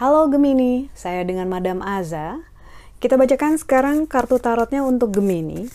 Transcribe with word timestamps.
Halo 0.00 0.32
Gemini, 0.32 0.88
saya 0.96 1.22
dengan 1.28 1.46
Madam 1.52 1.84
Aza. 1.84 2.40
Kita 3.00 3.20
bacakan 3.20 3.60
sekarang 3.60 4.08
kartu 4.08 4.40
tarotnya 4.40 4.80
untuk 4.80 5.12
Gemini. 5.12 5.68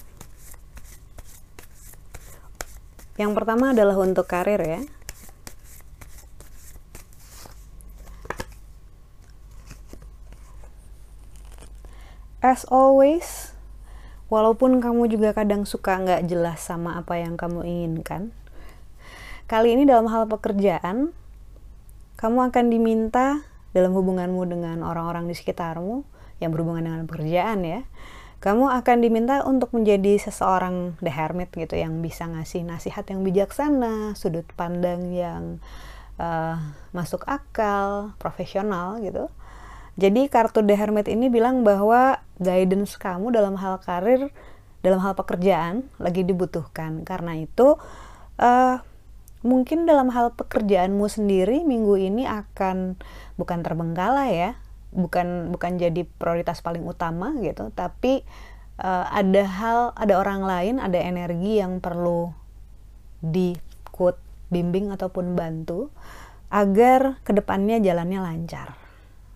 Yang 3.15 3.31
pertama 3.31 3.71
adalah 3.71 3.95
untuk 4.01 4.27
karir 4.27 4.59
ya. 4.59 4.81
As 12.43 12.67
always, 12.69 13.54
walaupun 14.31 14.81
kamu 14.81 15.11
juga 15.11 15.33
kadang 15.33 15.63
suka 15.63 16.01
nggak 16.01 16.25
jelas 16.29 16.61
sama 16.63 16.97
apa 16.99 17.19
yang 17.19 17.37
kamu 17.37 17.65
inginkan, 17.65 18.33
kali 19.45 19.73
ini 19.77 19.85
dalam 19.85 20.09
hal 20.09 20.25
pekerjaan, 20.29 21.13
kamu 22.17 22.49
akan 22.49 22.65
diminta 22.71 23.45
dalam 23.75 23.91
hubunganmu 23.91 24.41
dengan 24.47 24.77
orang-orang 24.87 25.27
di 25.27 25.35
sekitarmu 25.35 26.07
yang 26.39 26.51
berhubungan 26.51 26.83
dengan 26.87 27.03
pekerjaan 27.07 27.59
ya 27.63 27.81
kamu 28.43 28.69
akan 28.69 28.97
diminta 29.01 29.41
untuk 29.41 29.73
menjadi 29.73 30.21
seseorang 30.21 30.99
the 31.01 31.09
hermit 31.09 31.49
gitu 31.57 31.73
yang 31.79 32.03
bisa 32.05 32.29
ngasih 32.29 32.61
nasihat 32.61 33.01
yang 33.09 33.25
bijaksana 33.25 34.13
sudut 34.13 34.45
pandang 34.53 35.09
yang 35.09 35.57
uh, 36.21 36.61
masuk 36.93 37.25
akal 37.25 38.13
profesional 38.21 39.01
gitu 39.01 39.33
jadi 39.95 40.27
kartu 40.27 40.59
the 40.59 40.75
hermit 40.75 41.07
ini 41.07 41.31
bilang 41.31 41.63
bahwa 41.63 42.19
guidance 42.43 42.99
kamu 42.99 43.31
dalam 43.31 43.55
hal 43.55 43.79
karir 43.79 44.27
dalam 44.83 44.99
hal 45.01 45.15
pekerjaan 45.15 45.87
lagi 45.97 46.21
dibutuhkan. 46.27 47.07
Karena 47.07 47.39
itu 47.39 47.79
uh, 48.37 48.77
mungkin 49.41 49.87
dalam 49.87 50.11
hal 50.11 50.35
pekerjaanmu 50.35 51.05
sendiri 51.07 51.63
minggu 51.63 51.95
ini 51.95 52.27
akan 52.27 52.99
bukan 53.39 53.59
terbengkalai 53.61 54.31
ya 54.33 54.51
bukan 54.95 55.51
bukan 55.51 55.75
jadi 55.75 56.07
prioritas 56.17 56.63
paling 56.63 56.81
utama 56.87 57.35
gitu 57.43 57.69
tapi 57.75 58.23
uh, 58.79 59.05
ada 59.11 59.43
hal 59.43 59.79
ada 59.93 60.17
orang 60.17 60.41
lain 60.41 60.75
ada 60.79 60.97
energi 60.97 61.59
yang 61.61 61.83
perlu 61.83 62.31
di 63.19 63.53
quote 63.91 64.17
bimbing 64.49 64.89
ataupun 64.89 65.35
bantu 65.35 65.91
agar 66.47 67.19
ke 67.27 67.35
depannya 67.35 67.77
jalannya 67.83 68.23
lancar 68.23 68.84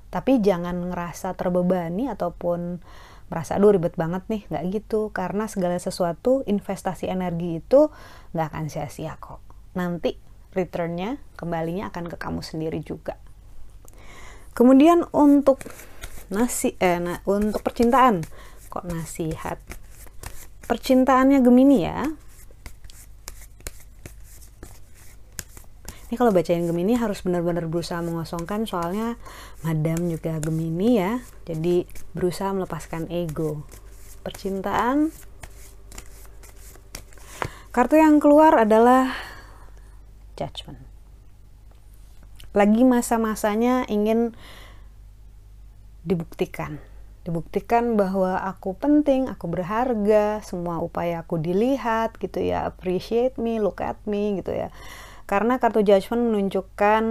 tapi 0.10 0.42
jangan 0.42 0.90
ngerasa 0.90 1.38
terbebani 1.38 2.10
ataupun 2.10 2.82
merasa 3.30 3.62
aduh 3.62 3.78
ribet 3.78 3.94
banget 3.94 4.26
nih. 4.28 4.42
Nggak 4.50 4.64
gitu. 4.74 5.14
Karena 5.14 5.46
segala 5.46 5.78
sesuatu 5.78 6.42
investasi 6.50 7.08
energi 7.08 7.62
itu 7.62 7.94
nggak 8.34 8.48
akan 8.50 8.66
sia-sia 8.68 9.16
kok. 9.22 9.40
Nanti 9.78 10.18
returnnya 10.50 11.22
kembalinya 11.38 11.94
akan 11.94 12.10
ke 12.10 12.18
kamu 12.18 12.42
sendiri 12.42 12.82
juga. 12.82 13.22
Kemudian 14.58 15.06
untuk 15.14 15.62
nasi 16.34 16.74
eh 16.82 16.98
nah, 16.98 17.22
untuk 17.30 17.62
percintaan. 17.62 18.26
Kok 18.70 18.86
nasihat? 18.90 19.62
Percintaannya 20.66 21.42
Gemini 21.42 21.86
ya. 21.86 22.06
Ini 26.10 26.18
kalau 26.18 26.34
bacain 26.34 26.66
Gemini 26.66 26.98
harus 26.98 27.22
benar-benar 27.22 27.70
berusaha 27.70 28.02
mengosongkan 28.02 28.66
soalnya 28.66 29.22
Madam 29.62 30.10
juga 30.10 30.42
Gemini 30.42 30.98
ya. 30.98 31.22
Jadi 31.46 31.86
berusaha 32.18 32.50
melepaskan 32.50 33.14
ego. 33.14 33.62
Percintaan 34.26 35.14
Kartu 37.70 38.02
yang 38.02 38.18
keluar 38.18 38.58
adalah 38.58 39.14
judgment. 40.34 40.82
Lagi 42.58 42.82
masa-masanya 42.82 43.86
ingin 43.86 44.34
dibuktikan. 46.02 46.82
Dibuktikan 47.22 47.94
bahwa 47.94 48.42
aku 48.42 48.74
penting, 48.74 49.30
aku 49.30 49.46
berharga, 49.46 50.42
semua 50.42 50.82
upaya 50.82 51.22
aku 51.22 51.38
dilihat 51.38 52.18
gitu 52.18 52.42
ya, 52.42 52.66
appreciate 52.66 53.38
me, 53.38 53.62
look 53.62 53.86
at 53.86 54.02
me 54.10 54.42
gitu 54.42 54.50
ya. 54.50 54.74
Karena 55.30 55.62
kartu 55.62 55.86
judgment 55.86 56.34
menunjukkan 56.34 57.04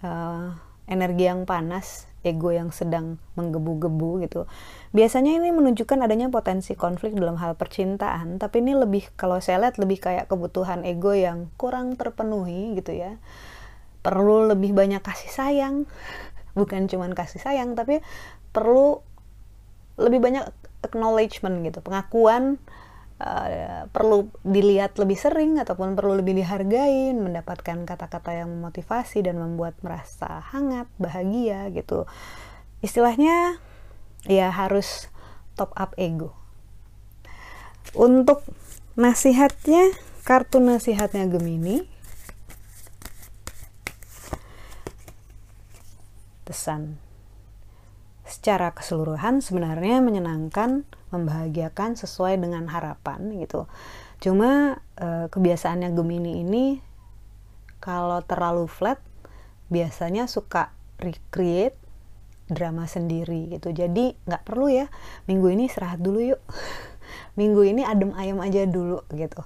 uh, 0.00 0.56
energi 0.88 1.28
yang 1.28 1.44
panas, 1.44 2.08
ego 2.24 2.48
yang 2.48 2.72
sedang 2.72 3.20
menggebu-gebu 3.36 4.24
gitu. 4.24 4.48
Biasanya 4.96 5.36
ini 5.36 5.52
menunjukkan 5.52 6.00
adanya 6.00 6.32
potensi 6.32 6.72
konflik 6.72 7.12
dalam 7.12 7.36
hal 7.36 7.52
percintaan, 7.54 8.40
tapi 8.40 8.64
ini 8.64 8.72
lebih 8.72 9.12
kalau 9.14 9.38
saya 9.44 9.68
lihat 9.68 9.76
lebih 9.76 10.00
kayak 10.00 10.26
kebutuhan 10.32 10.88
ego 10.88 11.12
yang 11.12 11.52
kurang 11.60 12.00
terpenuhi 12.00 12.80
gitu 12.80 12.96
ya. 12.96 13.20
Perlu 14.00 14.48
lebih 14.48 14.72
banyak 14.72 15.04
kasih 15.04 15.28
sayang, 15.28 15.84
bukan 16.58 16.88
cuma 16.88 17.06
kasih 17.12 17.44
sayang, 17.44 17.76
tapi 17.76 18.00
perlu 18.56 19.04
lebih 20.00 20.24
banyak 20.24 20.48
acknowledgement 20.80 21.60
gitu, 21.60 21.84
pengakuan 21.84 22.56
uh, 23.20 23.88
perlu 23.90 24.28
dilihat 24.44 24.96
lebih 25.00 25.16
sering 25.16 25.56
ataupun 25.60 25.96
perlu 25.96 26.20
lebih 26.20 26.36
dihargai, 26.36 27.12
mendapatkan 27.16 27.84
kata-kata 27.88 28.44
yang 28.44 28.52
memotivasi 28.52 29.24
dan 29.24 29.40
membuat 29.40 29.76
merasa 29.80 30.44
hangat, 30.52 30.88
bahagia 31.00 31.68
gitu. 31.72 32.04
Istilahnya 32.84 33.60
ya 34.26 34.52
harus 34.52 35.08
top 35.56 35.72
up 35.76 35.96
ego. 35.96 36.36
Untuk 37.96 38.44
nasihatnya, 38.98 39.94
kartu 40.26 40.60
nasihatnya 40.60 41.24
Gemini. 41.30 41.86
Pesan 46.46 47.06
secara 48.26 48.74
keseluruhan 48.74 49.42
sebenarnya 49.42 50.02
menyenangkan, 50.02 50.86
membahagiakan 51.14 51.94
sesuai 51.94 52.40
dengan 52.40 52.66
harapan 52.66 53.30
gitu. 53.38 53.70
Cuma 54.18 54.80
e, 54.98 55.30
kebiasaannya 55.30 55.94
Gemini 55.94 56.42
ini 56.42 56.64
kalau 57.78 58.24
terlalu 58.24 58.66
flat 58.66 58.98
biasanya 59.70 60.26
suka 60.26 60.74
recreate 60.98 61.78
drama 62.46 62.86
sendiri 62.86 63.58
gitu. 63.58 63.70
Jadi 63.74 64.14
nggak 64.26 64.42
perlu 64.46 64.70
ya 64.70 64.86
minggu 65.30 65.46
ini 65.52 65.70
istirahat 65.70 66.02
dulu 66.02 66.22
yuk. 66.22 66.42
minggu 67.38 67.62
ini 67.62 67.82
adem 67.86 68.10
ayam 68.16 68.42
aja 68.42 68.66
dulu 68.66 69.02
gitu. 69.14 69.42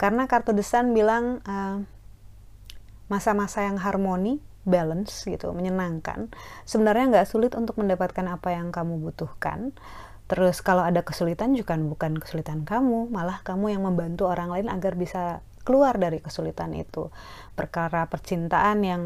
Karena 0.00 0.26
kartu 0.26 0.50
desan 0.50 0.96
bilang 0.96 1.38
masa 1.44 3.36
masa-masa 3.36 3.68
yang 3.68 3.78
harmoni 3.78 4.40
balance 4.64 5.28
gitu, 5.28 5.52
menyenangkan. 5.52 6.32
Sebenarnya 6.64 7.12
nggak 7.12 7.28
sulit 7.28 7.52
untuk 7.52 7.76
mendapatkan 7.76 8.24
apa 8.26 8.56
yang 8.56 8.72
kamu 8.72 8.96
butuhkan. 8.98 9.76
Terus 10.24 10.64
kalau 10.64 10.80
ada 10.80 11.04
kesulitan 11.04 11.52
juga 11.52 11.76
bukan 11.76 12.16
kesulitan 12.16 12.64
kamu, 12.64 13.12
malah 13.12 13.44
kamu 13.44 13.76
yang 13.76 13.82
membantu 13.84 14.28
orang 14.28 14.48
lain 14.48 14.72
agar 14.72 14.96
bisa 14.96 15.44
keluar 15.64 15.96
dari 16.00 16.20
kesulitan 16.20 16.72
itu. 16.72 17.12
Perkara 17.52 18.08
percintaan 18.08 18.78
yang 18.84 19.02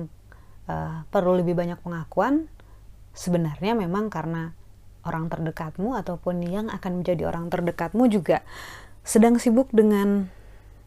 uh, 0.70 1.02
perlu 1.10 1.38
lebih 1.38 1.58
banyak 1.58 1.82
pengakuan, 1.82 2.46
sebenarnya 3.14 3.74
memang 3.74 4.10
karena 4.10 4.54
orang 5.02 5.26
terdekatmu 5.26 5.98
ataupun 5.98 6.42
yang 6.46 6.70
akan 6.70 7.02
menjadi 7.02 7.30
orang 7.30 7.50
terdekatmu 7.50 8.06
juga 8.10 8.46
sedang 9.02 9.40
sibuk 9.40 9.72
dengan 9.72 10.28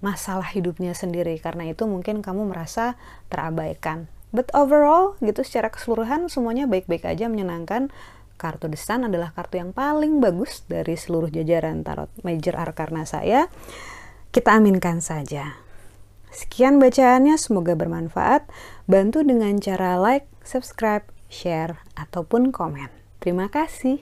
masalah 0.03 0.45
hidupnya 0.49 0.93
sendiri 0.93 1.37
karena 1.41 1.69
itu 1.69 1.85
mungkin 1.85 2.21
kamu 2.21 2.49
merasa 2.49 2.97
terabaikan 3.29 4.09
But 4.31 4.47
overall 4.55 5.19
gitu 5.19 5.43
secara 5.43 5.67
keseluruhan 5.67 6.31
semuanya 6.31 6.63
baik-baik 6.63 7.03
aja 7.03 7.27
menyenangkan 7.27 7.91
kartu 8.41 8.65
The 8.65 8.79
Sun 8.81 9.05
adalah 9.05 9.29
kartu 9.37 9.61
yang 9.61 9.69
paling 9.69 10.17
bagus 10.17 10.65
dari 10.65 10.97
seluruh 10.97 11.29
jajaran 11.29 11.85
tarot 11.85 12.09
Major 12.25 12.57
Arcana 12.57 13.05
saya. 13.05 13.45
Kita 14.33 14.57
aminkan 14.57 14.97
saja. 14.97 15.61
Sekian 16.33 16.81
bacaannya, 16.81 17.37
semoga 17.37 17.77
bermanfaat. 17.77 18.49
Bantu 18.89 19.21
dengan 19.21 19.61
cara 19.61 20.01
like, 20.01 20.25
subscribe, 20.41 21.05
share, 21.29 21.83
ataupun 21.93 22.49
komen. 22.49 22.89
Terima 23.21 23.51
kasih. 23.51 24.01